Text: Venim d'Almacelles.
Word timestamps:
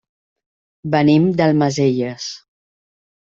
Venim 0.95 1.27
d'Almacelles. 1.41 2.31